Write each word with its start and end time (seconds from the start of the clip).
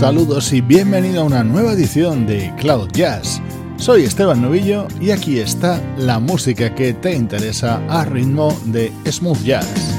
Saludos 0.00 0.54
y 0.54 0.62
bienvenido 0.62 1.20
a 1.20 1.24
una 1.24 1.44
nueva 1.44 1.74
edición 1.74 2.26
de 2.26 2.50
Cloud 2.56 2.88
Jazz. 2.90 3.38
Soy 3.76 4.04
Esteban 4.04 4.40
Novillo 4.40 4.88
y 4.98 5.10
aquí 5.10 5.38
está 5.38 5.78
la 5.98 6.18
música 6.18 6.74
que 6.74 6.94
te 6.94 7.12
interesa 7.14 7.82
a 7.86 8.06
ritmo 8.06 8.58
de 8.64 8.90
smooth 9.04 9.42
jazz. 9.42 9.89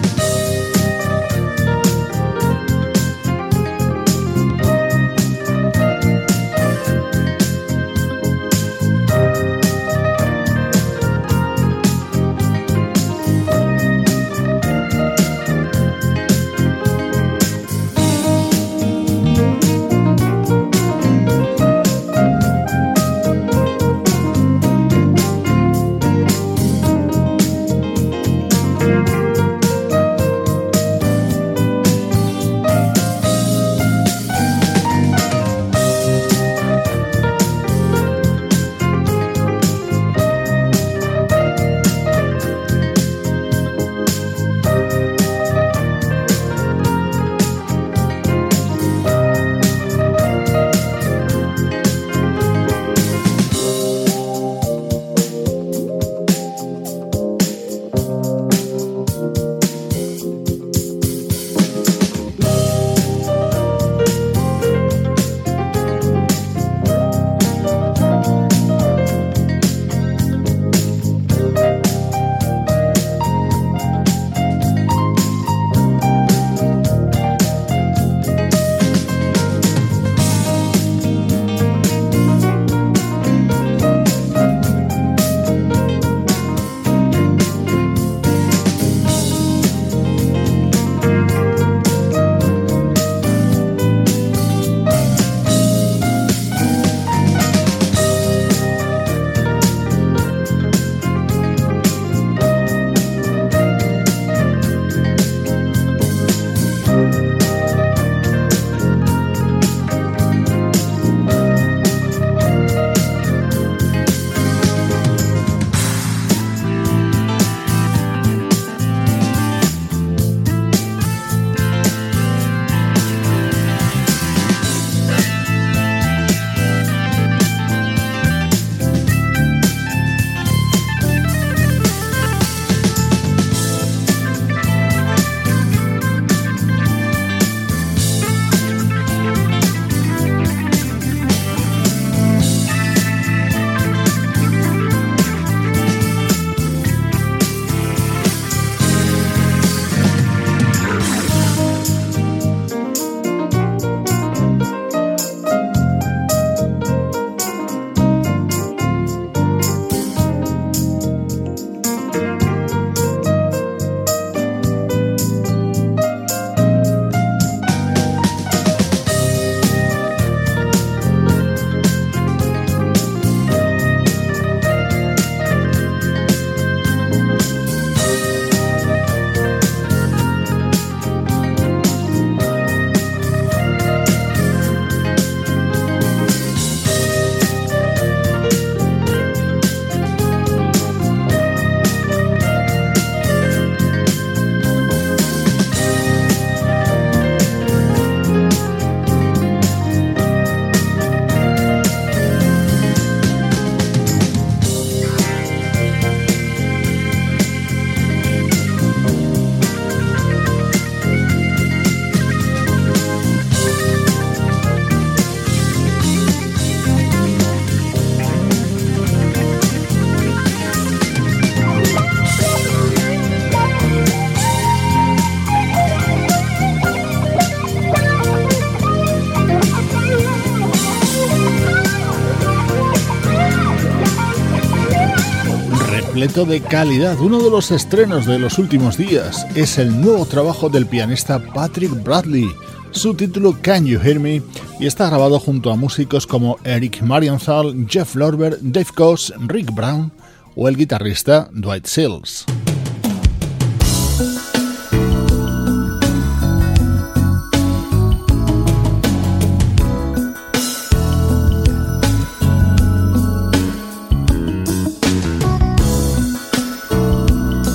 Repleto 236.22 236.46
de 236.46 236.62
calidad. 236.62 237.20
Uno 237.20 237.42
de 237.42 237.50
los 237.50 237.72
estrenos 237.72 238.28
de 238.28 238.38
los 238.38 238.60
últimos 238.60 238.96
días 238.96 239.48
es 239.56 239.80
el 239.80 240.00
nuevo 240.00 240.24
trabajo 240.28 240.70
del 240.70 240.86
pianista 240.86 241.40
Patrick 241.40 241.92
Bradley. 242.04 242.48
Su 242.92 243.16
título 243.16 243.58
Can 243.60 243.88
You 243.88 244.00
Hear 244.00 244.20
Me 244.20 244.44
y 244.80 244.86
está 244.86 245.08
grabado 245.08 245.40
junto 245.40 245.72
a 245.72 245.76
músicos 245.76 246.28
como 246.28 246.58
Eric 246.64 247.02
Marienthal, 247.02 247.88
Jeff 247.90 248.14
Lorber, 248.14 248.60
Dave 248.62 248.90
Coase, 248.96 249.34
Rick 249.48 249.74
Brown 249.74 250.12
o 250.56 250.70
el 250.70 250.78
guitarrista 250.78 251.50
Dwight 251.54 251.88
Sills. 251.88 252.46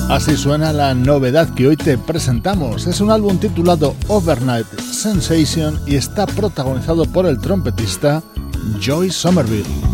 Así 0.09 0.37
suena 0.37 0.71
la 0.71 0.93
novedad 0.93 1.53
que 1.53 1.67
hoy 1.67 1.75
te 1.75 1.97
presentamos. 1.97 2.87
Es 2.87 3.01
un 3.01 3.11
álbum 3.11 3.37
titulado 3.39 3.93
Overnight 4.07 4.65
Sensation 4.79 5.77
y 5.85 5.95
está 5.95 6.25
protagonizado 6.25 7.05
por 7.05 7.25
el 7.25 7.37
trompetista 7.39 8.23
Joy 8.79 9.11
Somerville. 9.11 9.86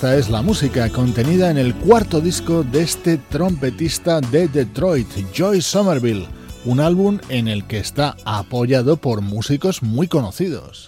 Esta 0.00 0.16
es 0.16 0.30
la 0.30 0.40
música 0.40 0.88
contenida 0.88 1.50
en 1.50 1.58
el 1.58 1.74
cuarto 1.74 2.22
disco 2.22 2.62
de 2.62 2.80
este 2.80 3.18
trompetista 3.18 4.22
de 4.22 4.48
Detroit, 4.48 5.06
Joy 5.34 5.60
Somerville, 5.60 6.26
un 6.64 6.80
álbum 6.80 7.18
en 7.28 7.48
el 7.48 7.66
que 7.66 7.80
está 7.80 8.16
apoyado 8.24 8.96
por 8.96 9.20
músicos 9.20 9.82
muy 9.82 10.08
conocidos. 10.08 10.86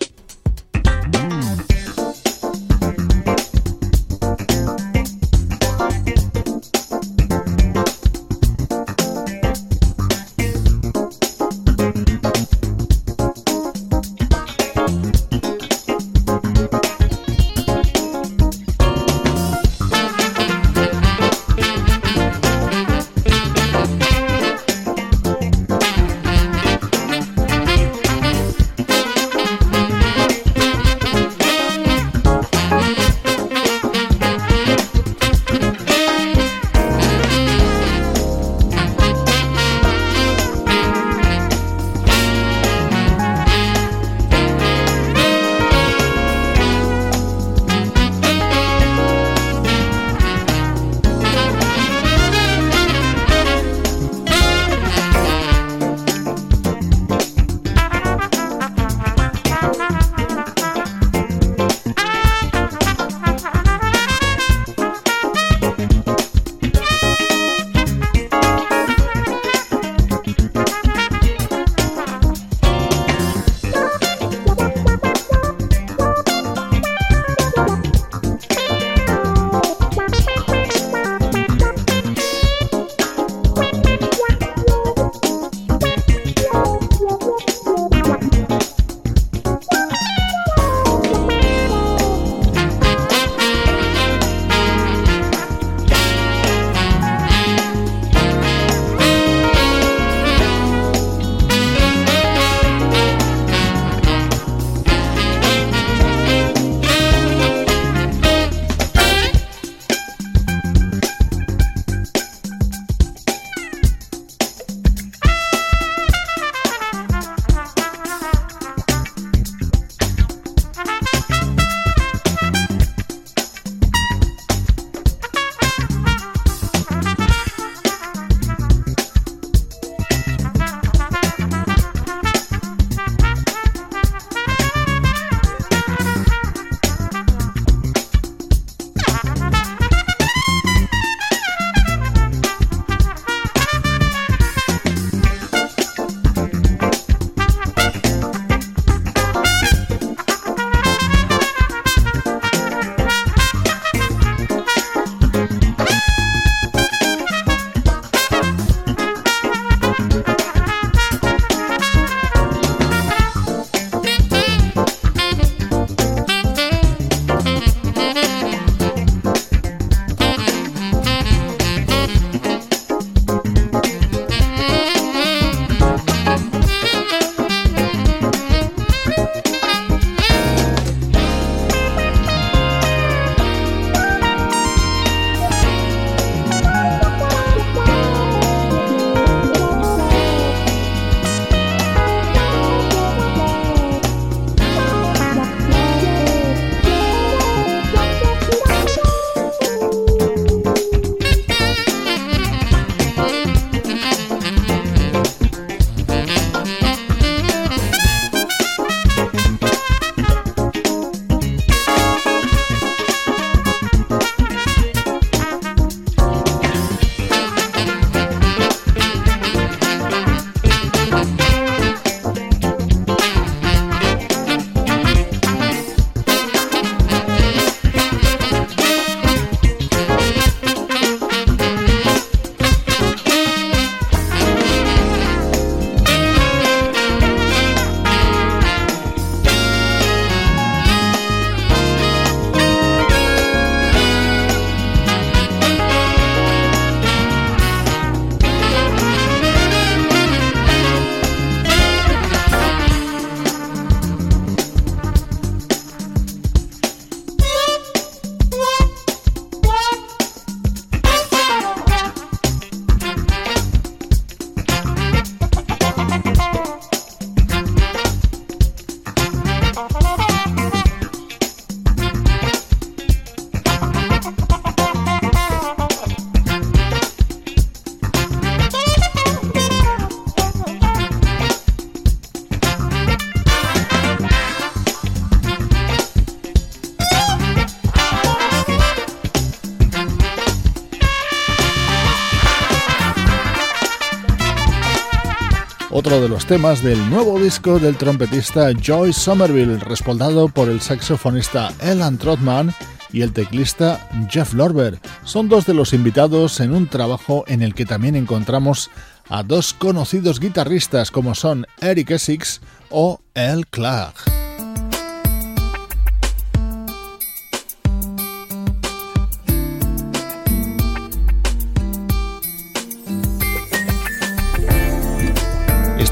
Temas 296.53 296.83
del 296.83 297.09
nuevo 297.09 297.41
disco 297.41 297.79
del 297.79 297.97
trompetista 297.97 298.73
Joy 298.73 299.15
Somerville, 299.15 299.79
respaldado 299.79 300.49
por 300.49 300.69
el 300.69 300.83
saxofonista 300.83 301.73
Elan 301.81 302.19
Trotman 302.19 302.75
y 303.11 303.23
el 303.23 303.33
teclista 303.33 304.07
Jeff 304.29 304.53
Lorber. 304.53 305.01
Son 305.25 305.49
dos 305.49 305.65
de 305.65 305.73
los 305.73 305.95
invitados 305.95 306.61
en 306.61 306.75
un 306.75 306.89
trabajo 306.89 307.45
en 307.47 307.63
el 307.63 307.75
que 307.75 307.87
también 307.87 308.17
encontramos 308.17 308.91
a 309.31 309.43
dos 309.43 309.73
conocidos 309.73 310.41
guitarristas 310.41 311.11
como 311.11 311.35
son 311.35 311.67
Eric 311.81 312.11
Essex 312.11 312.61
o 312.91 313.23
El 313.33 313.67
Clark. 313.69 314.42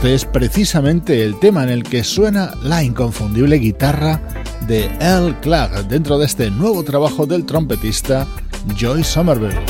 Este 0.00 0.14
es 0.14 0.24
precisamente 0.24 1.22
el 1.26 1.38
tema 1.38 1.62
en 1.62 1.68
el 1.68 1.82
que 1.82 2.04
suena 2.04 2.54
la 2.62 2.82
inconfundible 2.82 3.56
guitarra 3.56 4.18
de 4.66 4.86
L. 4.98 5.36
Clark 5.42 5.88
dentro 5.88 6.16
de 6.16 6.24
este 6.24 6.50
nuevo 6.50 6.82
trabajo 6.82 7.26
del 7.26 7.44
trompetista 7.44 8.26
Joy 8.78 9.04
Somerville. 9.04 9.60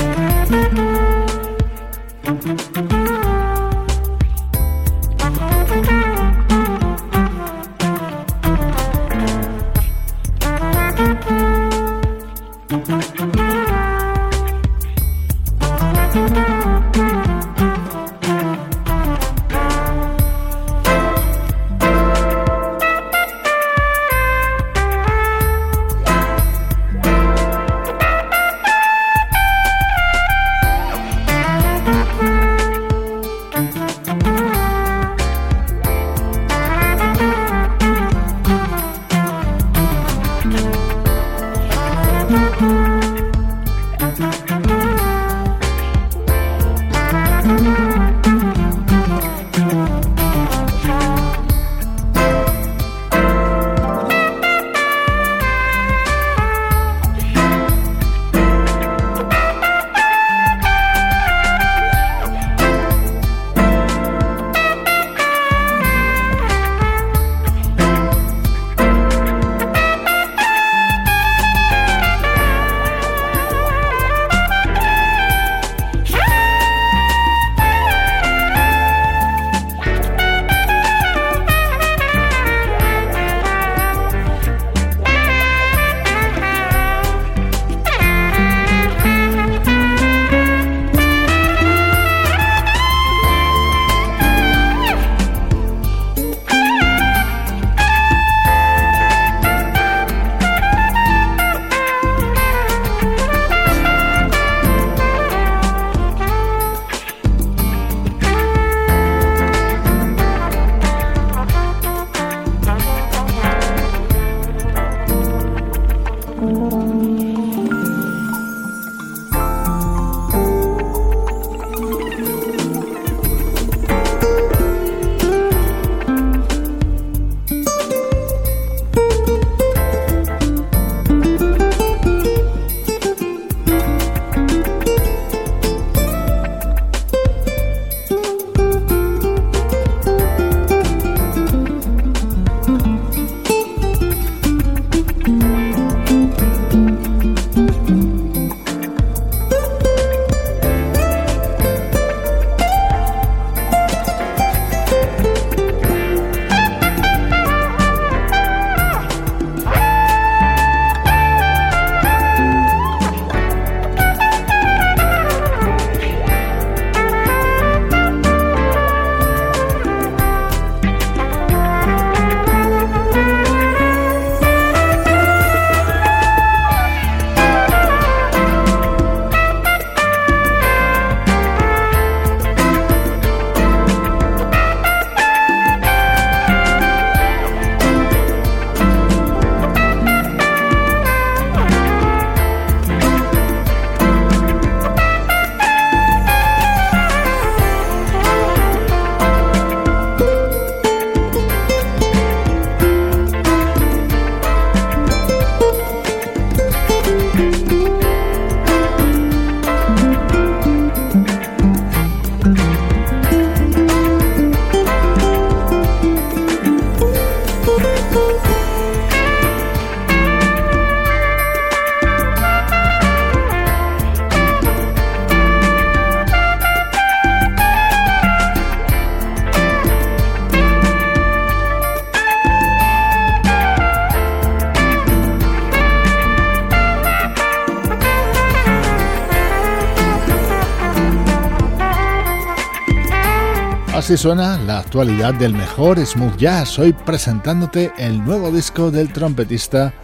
Así 244.10 244.16
suena 244.16 244.58
la 244.58 244.80
actualidad 244.80 245.34
del 245.34 245.54
mejor 245.54 246.04
smooth 246.04 246.36
jazz, 246.36 246.80
hoy 246.80 246.92
presentándote 246.92 247.92
el 247.96 248.18
nuevo 248.24 248.50
disco 248.50 248.90
del 248.90 249.12
trompetista 249.12 249.94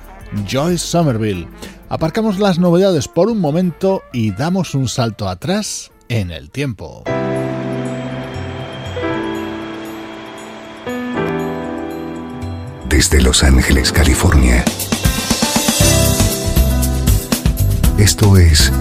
Joyce 0.49 0.79
Somerville. 0.79 1.49
Aparcamos 1.89 2.39
las 2.39 2.61
novedades 2.61 3.09
por 3.09 3.29
un 3.29 3.41
momento 3.41 4.05
y 4.13 4.31
damos 4.31 4.77
un 4.77 4.87
salto 4.87 5.29
atrás 5.29 5.91
en 6.09 6.31
el 6.31 6.51
tiempo. 6.53 7.03
Desde 12.89 13.21
Los 13.21 13.43
Ángeles, 13.43 13.91
California. 13.91 14.65
Esto 17.99 18.37
es 18.37 18.73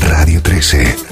Radio 0.00 0.40
13. 0.40 1.11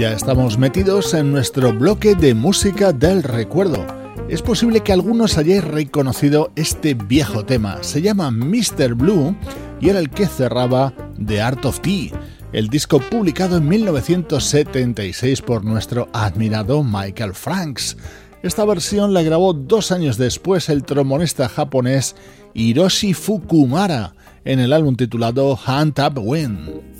Ya 0.00 0.14
estamos 0.14 0.56
metidos 0.56 1.12
en 1.12 1.30
nuestro 1.30 1.74
bloque 1.74 2.14
de 2.14 2.32
música 2.32 2.90
del 2.90 3.22
recuerdo. 3.22 3.86
Es 4.30 4.40
posible 4.40 4.80
que 4.80 4.94
algunos 4.94 5.36
hayáis 5.36 5.62
reconocido 5.62 6.52
este 6.56 6.94
viejo 6.94 7.44
tema. 7.44 7.82
Se 7.82 8.00
llama 8.00 8.30
Mr. 8.30 8.94
Blue 8.94 9.36
y 9.78 9.90
era 9.90 9.98
el 9.98 10.08
que 10.08 10.26
cerraba 10.26 10.94
The 11.22 11.42
Art 11.42 11.66
of 11.66 11.80
Tea, 11.80 12.18
el 12.54 12.68
disco 12.68 12.98
publicado 12.98 13.58
en 13.58 13.68
1976 13.68 15.42
por 15.42 15.66
nuestro 15.66 16.08
admirado 16.14 16.82
Michael 16.82 17.34
Franks. 17.34 17.98
Esta 18.42 18.64
versión 18.64 19.12
la 19.12 19.20
grabó 19.20 19.52
dos 19.52 19.92
años 19.92 20.16
después 20.16 20.70
el 20.70 20.82
trombonista 20.84 21.46
japonés 21.46 22.16
Hiroshi 22.54 23.12
Fukumara 23.12 24.14
en 24.46 24.60
el 24.60 24.72
álbum 24.72 24.96
titulado 24.96 25.58
Hunt 25.68 25.98
Up 25.98 26.18
Wind. 26.24 26.90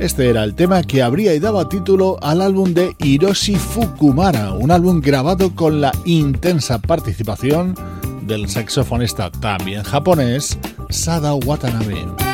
Este 0.00 0.30
era 0.30 0.44
el 0.44 0.54
tema 0.54 0.82
que 0.82 1.02
abría 1.02 1.34
y 1.34 1.40
daba 1.40 1.68
título 1.68 2.16
al 2.22 2.40
álbum 2.40 2.72
de 2.72 2.96
Hiroshi 3.00 3.56
Fukumara, 3.56 4.52
un 4.52 4.70
álbum 4.70 5.02
grabado 5.02 5.54
con 5.54 5.82
la 5.82 5.92
intensa 6.06 6.78
participación 6.78 7.74
del 8.22 8.48
saxofonista 8.48 9.30
también 9.30 9.82
japonés 9.82 10.58
Sada 10.88 11.34
Watanabe. 11.34 12.29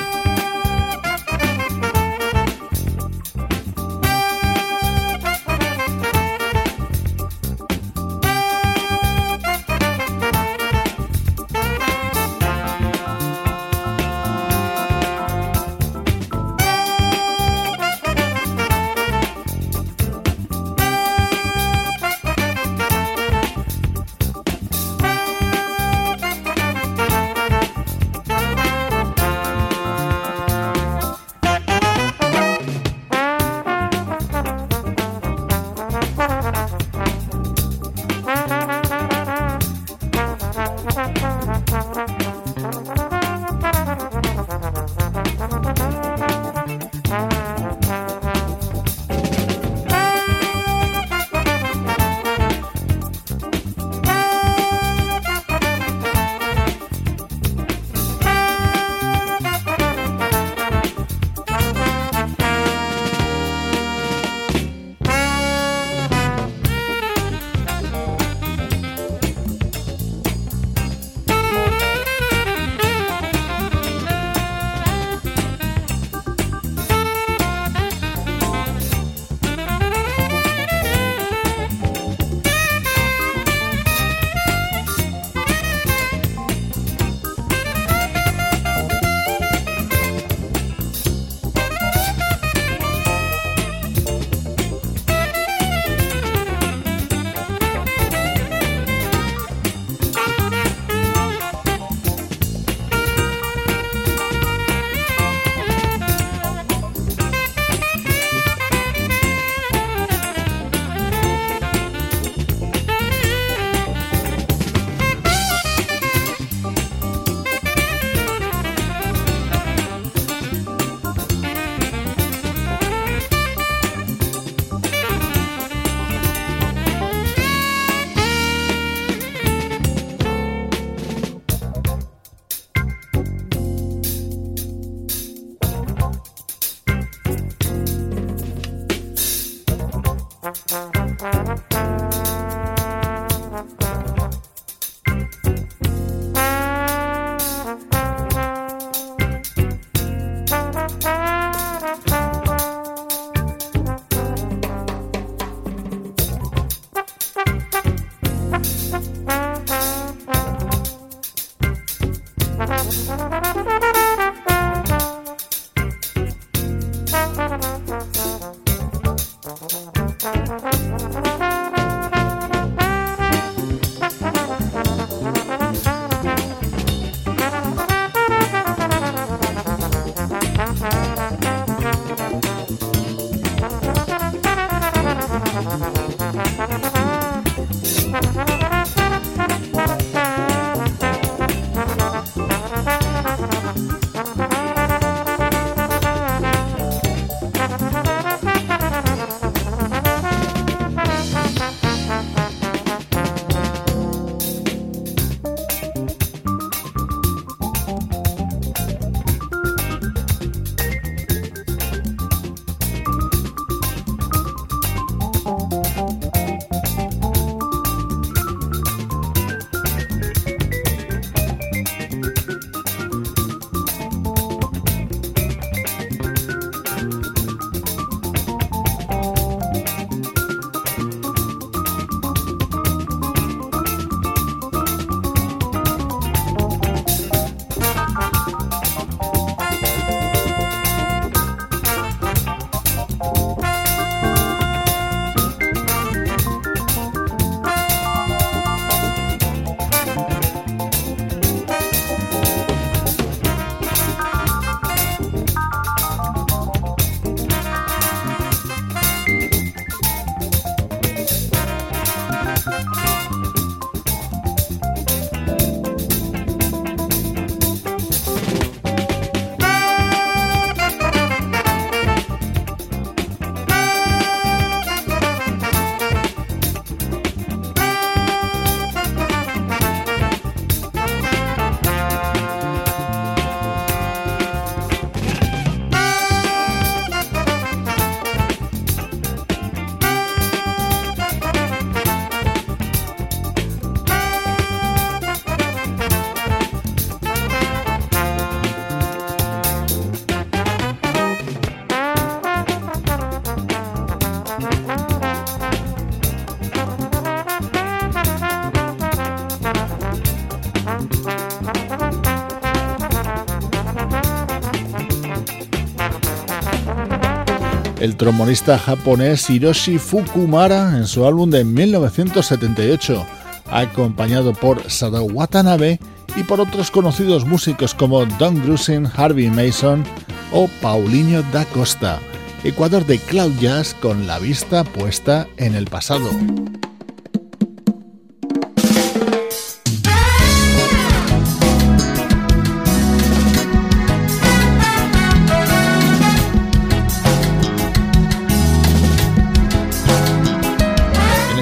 El 318.07 318.17
trombonista 318.17 318.79
japonés 318.79 319.51
Hiroshi 319.51 319.99
Fukumara 319.99 320.97
en 320.97 321.09
su 321.09 321.27
álbum 321.27 321.51
de 321.51 321.65
1978, 321.65 323.27
acompañado 323.69 324.53
por 324.53 324.89
Sadao 324.89 325.25
Watanabe 325.25 325.99
y 326.37 326.45
por 326.45 326.61
otros 326.61 326.93
conocidos 326.93 327.45
músicos 327.45 327.95
como 327.95 328.25
Don 328.25 328.63
Grusin, 328.63 329.09
Harvey 329.17 329.51
Mason 329.51 330.05
o 330.53 330.69
Paulinho 330.81 331.43
da 331.53 331.65
Costa. 331.65 332.21
Ecuador 332.63 333.05
de 333.07 333.19
Cloud 333.19 333.59
Jazz 333.61 333.95
con 333.95 334.29
la 334.29 334.39
vista 334.39 334.85
puesta 334.85 335.49
en 335.57 335.75
el 335.75 335.87
pasado. 335.87 336.31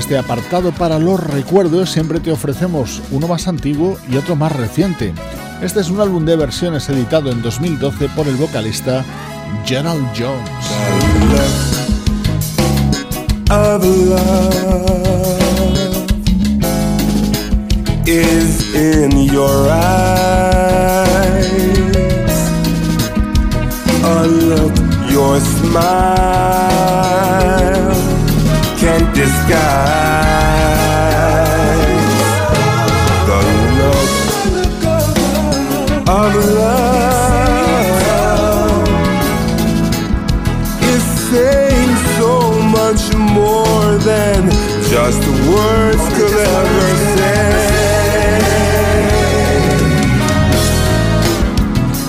Este 0.05 0.19
apartado 0.19 0.71
para 0.71 0.99
los 0.99 1.19
recuerdos 1.19 1.88
siempre 1.88 2.21
te 2.21 2.31
ofrecemos 2.31 3.01
uno 3.11 3.27
más 3.27 3.49
antiguo 3.49 3.97
y 4.07 4.19
otro 4.19 4.37
más 4.37 4.53
reciente. 4.53 5.14
Este 5.62 5.81
es 5.81 5.88
un 5.88 5.99
álbum 5.99 6.27
de 6.27 6.37
versiones 6.37 6.87
editado 6.90 7.33
en 7.33 7.40
2012 7.40 8.11
por 8.11 8.29
el 8.29 8.37
vocalista 8.37 9.03
Gerald 9.64 10.07
Jones. 10.14 10.45
Can't 28.85 29.14
disguise 29.14 29.49
the 33.29 33.40
look 33.81 34.11
of 36.07 36.33
love 36.61 37.25
is 40.92 41.05
saying 41.31 41.92
so 42.18 42.33
much 42.79 43.03
more 43.16 43.88
than 44.11 44.40
just 44.92 45.23
words 45.49 46.05
could 46.16 46.37
ever 46.59 46.88
say. 47.16 47.49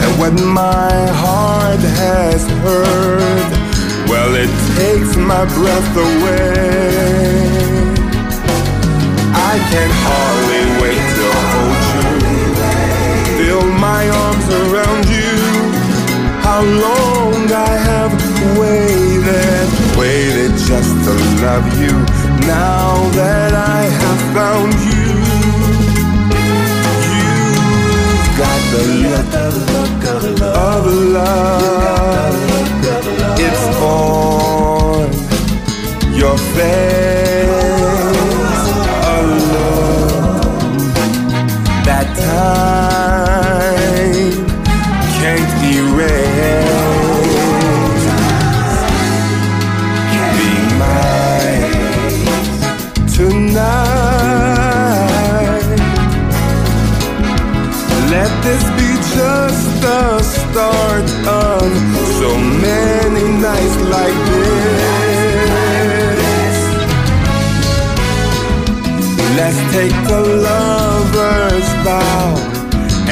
And 0.04 0.12
what 0.20 0.34
my 0.44 0.94
heart 1.24 1.84
has 2.02 2.42
heard 2.64 3.66
well, 4.08 4.36
it 4.36 4.65
takes 4.76 5.16
my 5.16 5.44
breath 5.56 5.92
away. 6.08 6.96
I 9.52 9.54
can 9.72 9.90
hardly 10.04 10.64
wait 10.82 11.06
to 11.18 11.28
hold 11.52 11.82
you, 11.96 12.08
feel 13.38 13.64
my 13.88 14.04
arms 14.24 14.48
around 14.62 15.04
you. 15.18 15.34
How 16.46 16.62
long 16.86 17.40
I 17.52 17.74
have 17.90 18.14
waited, 18.60 19.68
waited 19.98 20.54
just 20.70 20.94
to 21.06 21.14
love 21.46 21.68
you. 21.82 21.96
Now 22.46 22.88
that 23.20 23.52
I 23.54 23.82
have 24.02 24.22
found 24.38 24.74
you, 24.90 25.10
you've 27.16 28.32
got 28.42 28.60
the 28.74 28.84
look 29.76 30.04
of 30.14 30.24
love 30.44 31.46
it's 33.38 33.78
on 33.82 34.45
your 36.26 36.38
face 36.58 38.66
oh, 39.06 39.20
alone. 39.20 40.78
That 41.88 42.08
time 42.32 44.34
can't 45.18 45.54
erase. 45.76 46.86
Be 50.38 50.52
mine 50.82 51.74
tonight. 53.18 53.70
Let 58.14 58.32
this 58.46 58.64
be 58.80 58.90
just 59.18 59.66
the 59.86 60.02
start 60.24 61.08
of 61.46 61.68
so 62.20 62.30
many 62.68 63.26
nights 63.48 63.78
like 63.96 64.18
Let's 69.36 69.60
take 69.74 69.92
a 69.92 70.22
lover's 70.48 71.68
vow 71.84 72.36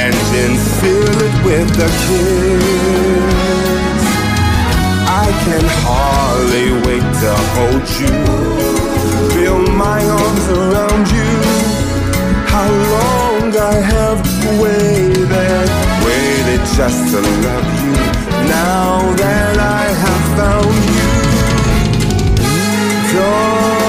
and 0.04 0.16
then 0.32 0.56
seal 0.56 1.18
it 1.28 1.36
with 1.44 1.84
a 1.88 1.90
kiss. 2.04 4.04
I 5.06 5.28
can 5.44 5.66
hardly 5.84 6.68
wait 6.86 7.08
to 7.24 7.32
hold 7.54 7.86
you, 8.00 8.16
feel 9.36 9.60
my 9.76 10.00
arms 10.00 10.46
around 10.60 11.06
you. 11.12 11.32
How 12.54 12.70
long 12.96 13.46
I 13.58 13.60
have 13.94 14.22
waited, 14.62 15.68
waited 16.08 16.64
just 16.78 17.02
to 17.12 17.20
love 17.20 17.70
you. 17.84 17.96
Now 18.48 19.12
that 19.18 19.56
I 19.60 19.62
have 20.04 20.26
found 20.40 20.84
you, 20.96 21.12
don't 23.14 23.83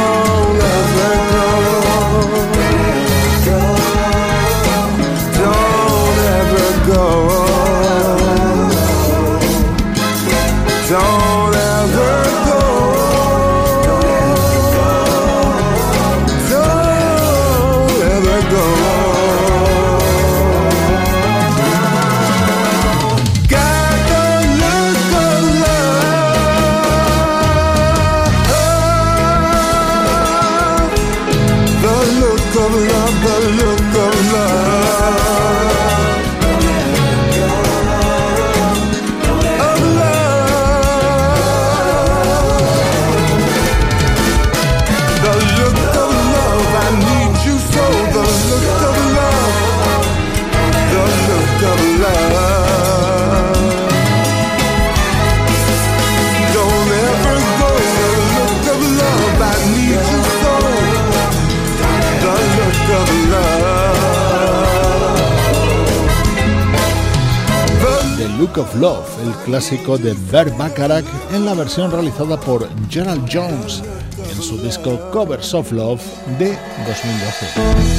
clásico 69.54 69.96
de 69.96 70.14
Bert 70.32 70.56
Bacharach 70.58 71.04
en 71.32 71.44
la 71.44 71.54
versión 71.54 71.88
realizada 71.88 72.36
por 72.40 72.68
Gerald 72.90 73.24
Jones 73.32 73.84
en 74.28 74.42
su 74.42 74.60
disco 74.60 74.98
Covers 75.12 75.54
of 75.54 75.70
Love 75.70 76.02
de 76.40 76.58
2012. 76.84 77.94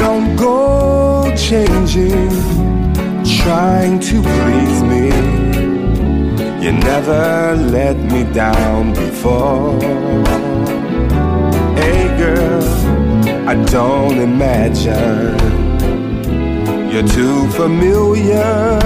Don't 0.00 0.36
go 0.36 1.32
changing, 1.36 2.28
trying 3.22 4.00
to 4.00 4.20
please 4.20 4.82
me. 4.82 5.10
You 6.60 6.72
never 6.72 7.54
let 7.70 7.94
me 8.10 8.24
down 8.34 8.94
before. 8.94 9.78
I 13.52 13.54
don't 13.64 14.18
imagine 14.18 15.36
you're 16.90 17.06
too 17.06 17.46
familiar, 17.50 18.80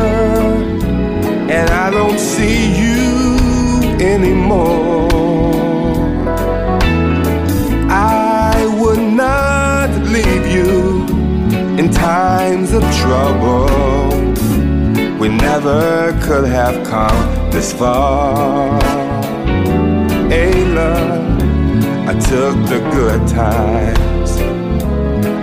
and 1.56 1.70
I 1.70 1.88
don't 1.88 2.18
see 2.18 2.74
you 2.82 3.94
anymore. 4.00 5.06
I 7.88 8.66
would 8.80 8.98
not 8.98 9.88
leave 10.08 10.48
you 10.48 11.06
in 11.78 11.92
times 11.92 12.72
of 12.72 12.82
trouble, 12.96 13.66
we 15.20 15.28
never 15.28 16.10
could 16.24 16.48
have 16.48 16.84
come 16.84 17.50
this 17.52 17.72
far. 17.72 18.80
Ayla, 20.28 20.96
I 22.08 22.14
took 22.14 22.56
the 22.68 22.80
good 22.90 23.28
times, 23.28 24.15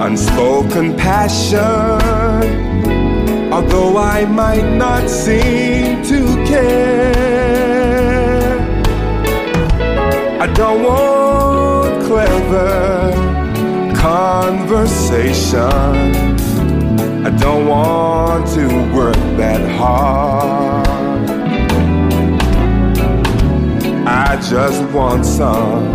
unspoken 0.00 0.96
passion. 0.96 1.60
Although 3.52 3.98
I 3.98 4.24
might 4.24 4.76
not 4.76 5.10
seem 5.10 6.02
to 6.04 6.20
care, 6.46 7.50
I 10.40 10.46
don't 10.54 10.82
want 10.82 12.04
clever 12.06 13.12
conversation. 13.94 15.60
I 17.26 17.30
don't 17.38 17.66
want 17.68 18.48
to 18.54 18.66
work 18.94 19.20
that 19.36 19.60
hard. 19.76 20.88
I 24.06 24.40
just 24.40 24.82
want 24.92 25.26
some 25.26 25.94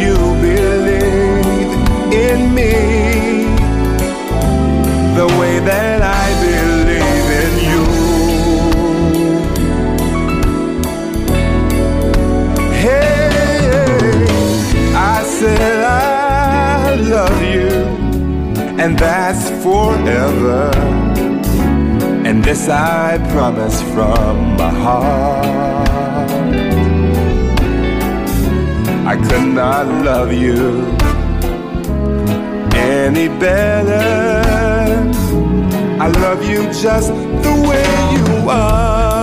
me 2.53 2.71
the 5.15 5.27
way 5.39 5.59
that 5.59 6.01
I 6.01 6.27
believe 6.45 7.27
in 7.43 7.53
you? 7.69 7.83
Hey 12.83 14.25
I 14.95 15.23
said 15.23 15.83
I 15.83 16.95
love 16.95 17.41
you, 17.55 17.71
and 18.81 18.97
that's 18.97 19.49
forever. 19.63 20.71
And 22.27 22.43
this 22.43 22.69
I 22.69 23.17
promise 23.31 23.81
from 23.93 24.55
my 24.57 24.69
heart. 24.69 26.31
I 29.13 29.15
could 29.27 29.47
not 29.53 29.85
love 30.05 30.31
you 30.31 31.00
any 33.01 33.27
better. 33.27 34.43
I 35.99 36.07
love 36.23 36.43
you 36.47 36.61
just 36.71 37.09
the 37.45 37.53
way 37.67 37.85
you 38.15 38.49
are. 38.49 39.20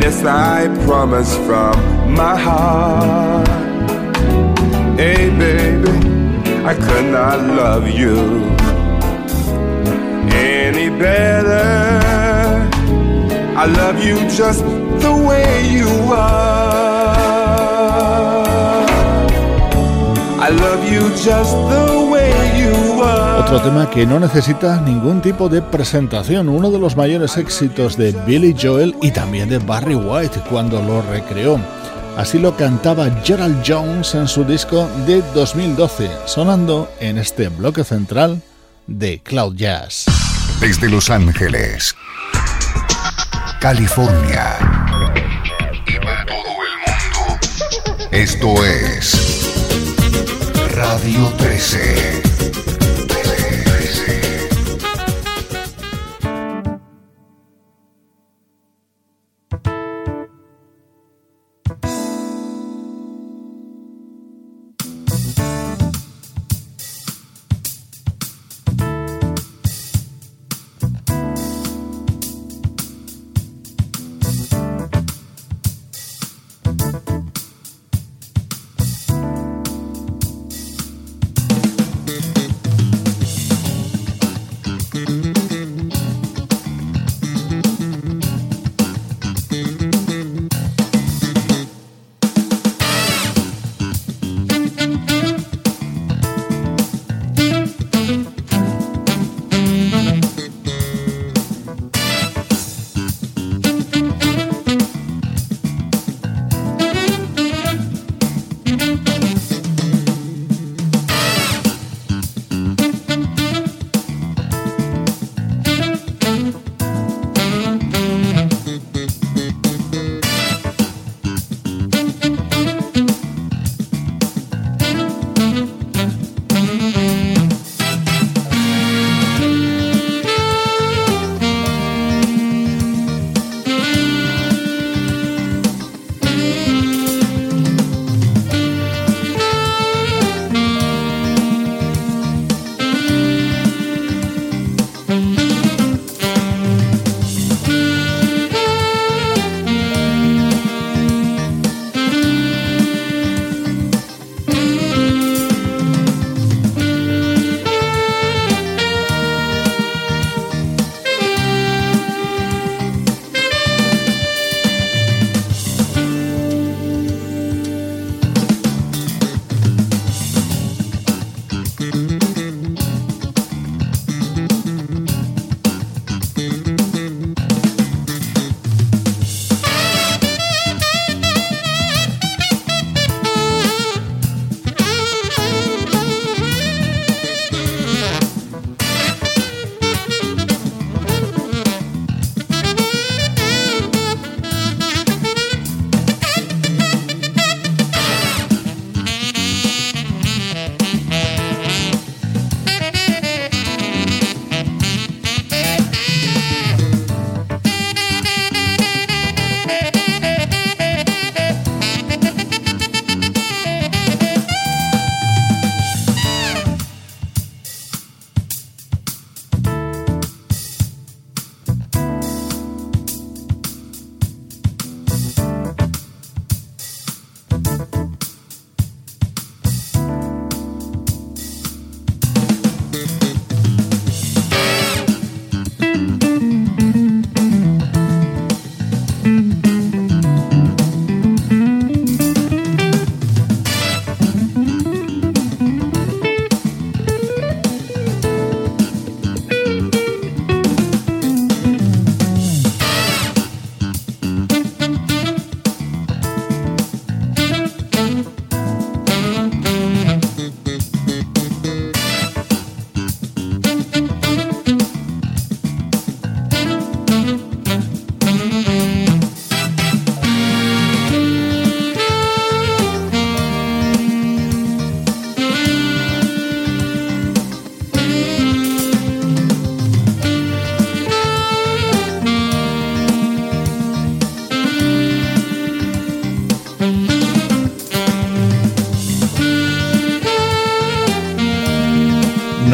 This 0.00 0.24
I 0.24 0.68
promise 0.86 1.34
from 1.46 2.14
my 2.14 2.36
heart. 2.36 3.48
Hey, 4.98 5.30
baby, 5.30 5.96
I 6.64 6.74
could 6.74 7.06
not 7.12 7.38
love 7.40 7.88
you 7.88 8.16
any 10.32 10.88
better. 10.98 12.68
I 13.56 13.66
love 13.66 14.02
you 14.02 14.16
just 14.28 14.62
the 15.04 15.14
way 15.28 15.68
you 15.68 15.88
are. 16.12 16.87
Otro 23.38 23.60
tema 23.60 23.90
que 23.90 24.06
no 24.06 24.18
necesita 24.18 24.80
ningún 24.80 25.20
tipo 25.20 25.48
de 25.48 25.60
presentación, 25.60 26.48
uno 26.48 26.70
de 26.70 26.78
los 26.78 26.96
mayores 26.96 27.36
éxitos 27.36 27.98
de 27.98 28.12
Billy 28.26 28.56
Joel 28.58 28.96
y 29.02 29.10
también 29.10 29.50
de 29.50 29.58
Barry 29.58 29.94
White 29.94 30.40
cuando 30.48 30.80
lo 30.82 31.02
recreó. 31.02 31.60
Así 32.16 32.38
lo 32.38 32.56
cantaba 32.56 33.10
Gerald 33.22 33.62
Jones 33.66 34.14
en 34.14 34.26
su 34.26 34.42
disco 34.44 34.88
de 35.06 35.22
2012, 35.34 36.10
sonando 36.24 36.90
en 36.98 37.18
este 37.18 37.48
bloque 37.48 37.84
central 37.84 38.42
de 38.86 39.20
Cloud 39.20 39.54
Jazz. 39.54 40.06
Desde 40.60 40.88
Los 40.88 41.10
Ángeles, 41.10 41.94
California 43.60 44.56
y 45.86 45.92
para 45.98 46.24
todo 46.24 46.38
el 46.38 46.74
mundo, 46.86 48.08
esto 48.10 48.64
es 48.64 49.27
Radio 51.08 51.30
13. 51.38 52.27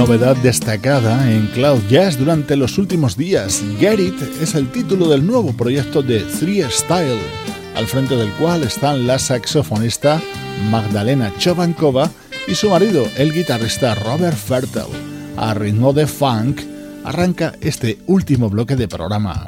Novedad 0.06 0.36
destacada 0.36 1.32
en 1.32 1.46
Cloud 1.46 1.80
Jazz 1.88 2.18
durante 2.18 2.56
los 2.56 2.76
últimos 2.76 3.16
días. 3.16 3.62
Get 3.78 4.00
es 4.38 4.54
el 4.54 4.70
título 4.70 5.08
del 5.08 5.26
nuevo 5.26 5.54
proyecto 5.54 6.02
de 6.02 6.20
Three 6.20 6.62
Style, 6.70 7.22
al 7.74 7.86
frente 7.86 8.14
del 8.14 8.30
cual 8.32 8.64
están 8.64 9.06
la 9.06 9.18
saxofonista 9.18 10.20
Magdalena 10.70 11.32
Chovankova 11.38 12.10
y 12.46 12.54
su 12.54 12.68
marido, 12.68 13.06
el 13.16 13.32
guitarrista 13.32 13.94
Robert 13.94 14.36
Fertel. 14.36 14.84
A 15.38 15.54
ritmo 15.54 15.94
de 15.94 16.06
funk, 16.06 16.60
arranca 17.02 17.54
este 17.62 17.96
último 18.06 18.50
bloque 18.50 18.76
de 18.76 18.88
programa. 18.88 19.46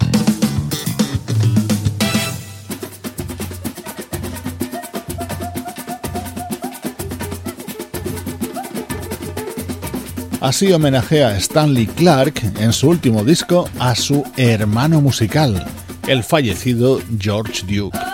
Así 10.47 10.73
homenajea 10.73 11.31
a 11.31 11.37
Stanley 11.39 11.87
Clark 11.87 12.41
en 12.61 12.73
su 12.73 12.89
último 12.89 13.25
disco 13.25 13.69
a 13.81 13.97
su 13.97 14.23
hermano 14.37 15.01
musical, 15.01 15.67
el 16.07 16.23
fallecido 16.23 17.01
George 17.19 17.67
Duke. 17.67 18.06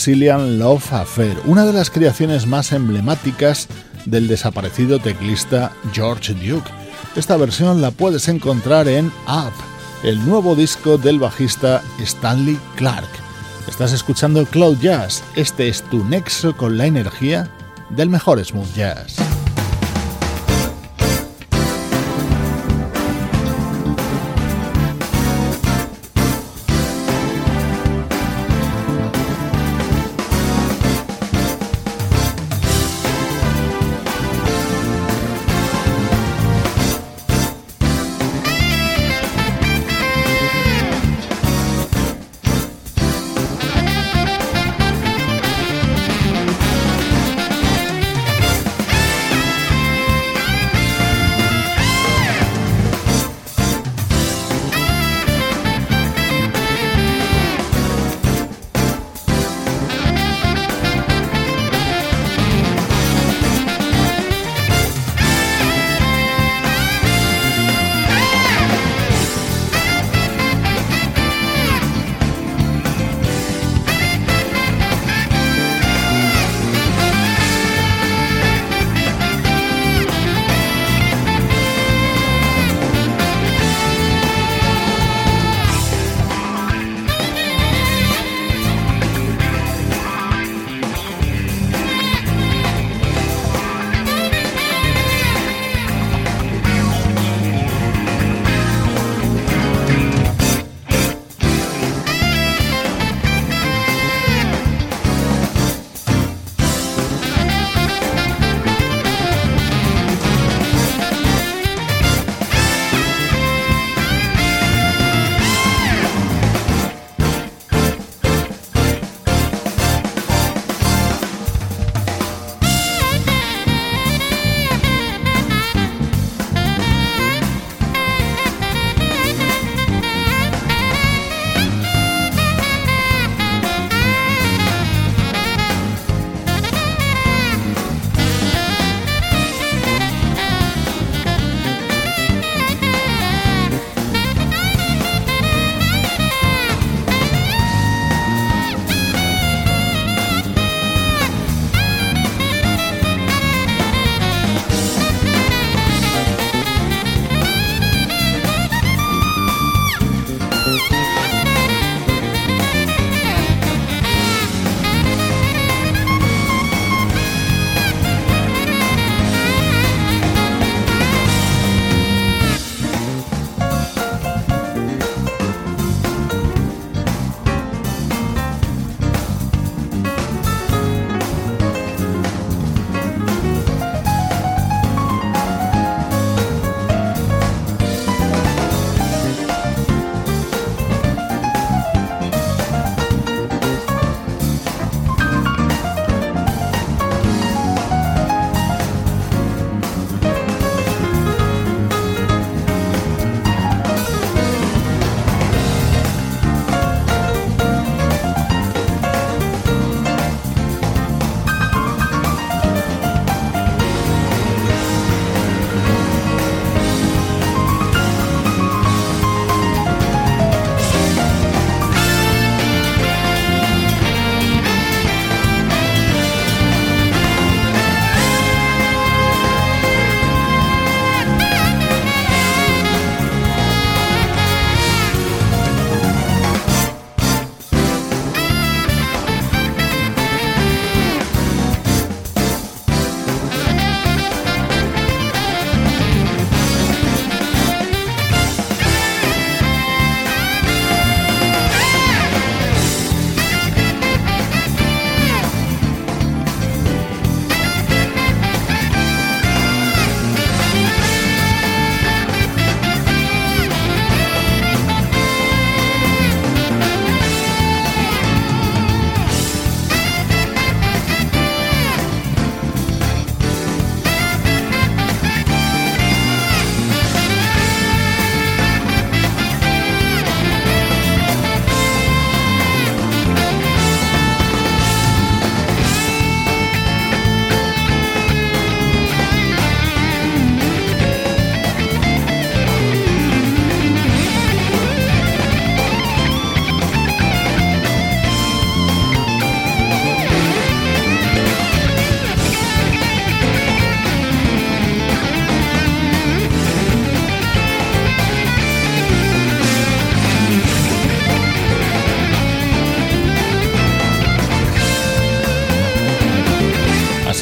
Brazilian 0.00 0.58
Love 0.58 0.94
Affair, 0.94 1.36
una 1.44 1.66
de 1.66 1.74
las 1.74 1.90
creaciones 1.90 2.46
más 2.46 2.72
emblemáticas 2.72 3.68
del 4.06 4.28
desaparecido 4.28 4.98
teclista 4.98 5.72
George 5.92 6.32
Duke. 6.32 6.70
Esta 7.16 7.36
versión 7.36 7.82
la 7.82 7.90
puedes 7.90 8.26
encontrar 8.28 8.88
en 8.88 9.08
Up, 9.28 9.52
el 10.02 10.24
nuevo 10.24 10.54
disco 10.54 10.96
del 10.96 11.18
bajista 11.18 11.82
Stanley 11.98 12.58
Clark. 12.76 13.10
Estás 13.68 13.92
escuchando 13.92 14.46
Cloud 14.46 14.78
Jazz, 14.80 15.22
este 15.36 15.68
es 15.68 15.82
tu 15.82 16.02
nexo 16.02 16.56
con 16.56 16.78
la 16.78 16.86
energía 16.86 17.50
del 17.90 18.08
mejor 18.08 18.42
smooth 18.42 18.72
jazz. 18.74 19.29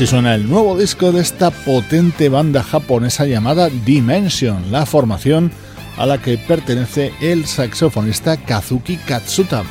Suena 0.09 0.35
el 0.35 0.49
nuevo 0.49 0.75
disco 0.79 1.13
de 1.13 1.21
esta 1.21 1.51
potente 1.51 2.31
banda 2.31 2.63
japonesa 2.63 3.27
llamada 3.27 3.69
Dimension, 3.69 4.73
la 4.73 4.87
formación 4.87 5.53
a 5.99 6.07
la 6.07 6.17
que 6.17 6.39
pertenece 6.39 7.13
el 7.21 7.45
saxofonista 7.45 8.39
Kazuki 8.39 8.97
Katsuta. 8.97 9.65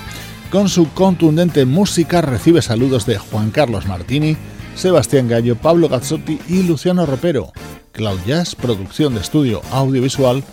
Con 0.51 0.69
su 0.69 0.93
contundente 0.93 1.65
música 1.65 2.21
recibe 2.21 2.61
saludos 2.61 3.07
de 3.07 3.17
Juan 3.17 3.49
Carlos 3.49 3.87
Martini, 3.87 4.37
Sebastián 4.75 5.27
Gallo, 5.27 5.55
Pablo 5.55 5.89
Gazzotti 5.89 6.39
y 6.47 6.61
Luciano 6.61 7.07
Ropero. 7.07 7.51
Cloud 7.91 8.19
Jazz, 8.27 8.53
producción 8.53 9.15
de 9.15 9.21
estudio 9.21 9.63
audiovisual 9.71 10.43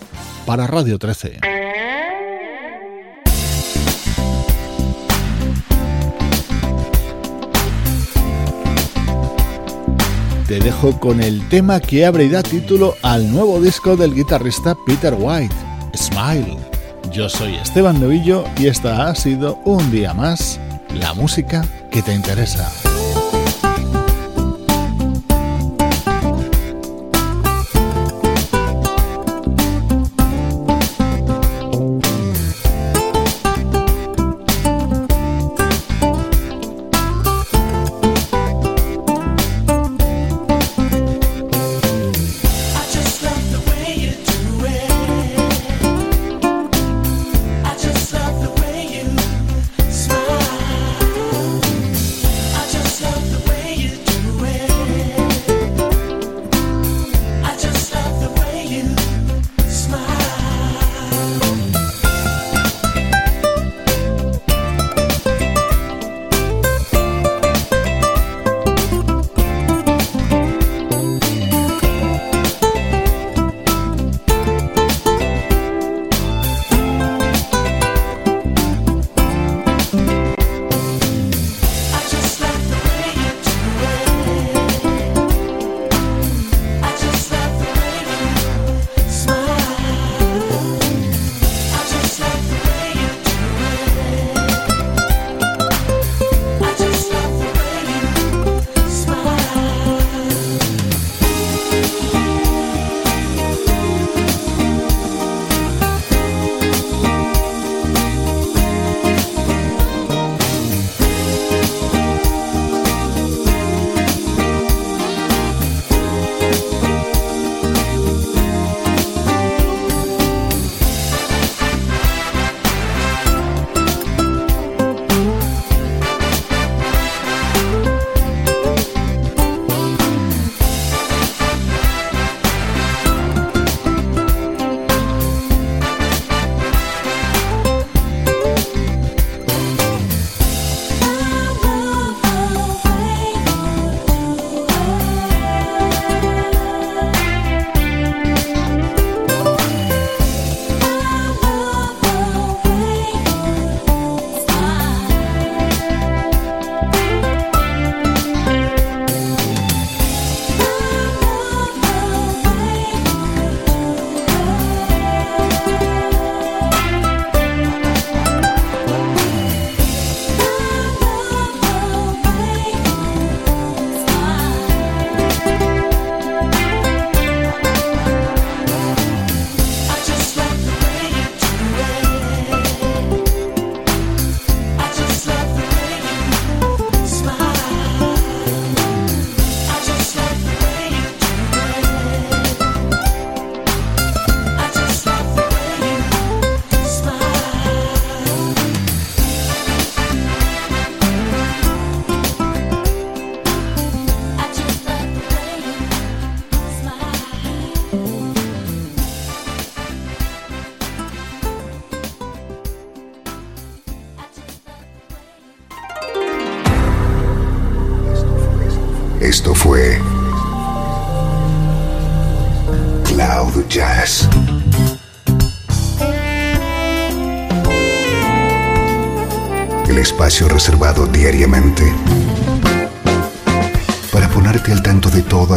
para 0.47 0.66
Radio 0.66 0.99
13. 0.99 1.53
Te 10.55 10.61
dejo 10.61 11.00
con 11.00 11.20
el 11.20 11.48
tema 11.48 11.80
que 11.80 12.07
abre 12.07 12.26
y 12.26 12.28
da 12.28 12.40
título 12.40 12.94
al 13.02 13.32
nuevo 13.32 13.61
disco 13.61 13.96
del 13.96 14.14
guitarrista 14.14 14.76
Peter 14.86 15.12
White, 15.18 15.52
Smile. 15.96 16.59
Yo 17.11 17.28
soy 17.28 17.57
Esteban 17.57 18.00
Novillo 18.00 18.44
y 18.57 18.68
esta 18.68 19.09
ha 19.09 19.16
sido 19.16 19.59
un 19.64 19.90
día 19.90 20.14
más 20.14 20.61
la 20.94 21.12
música 21.12 21.66
que 21.90 22.02
te 22.02 22.14
interesa. 22.14 22.93